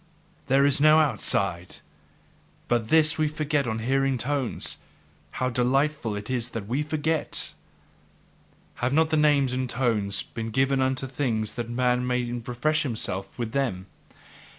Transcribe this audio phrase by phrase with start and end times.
[0.47, 1.75] There is no outside!
[2.67, 4.77] But this we forget on hearing tones;
[5.33, 7.53] how delightful it is that we forget!
[8.77, 13.51] Have not names and tones been given unto things that man may refresh himself with
[13.51, 13.85] them?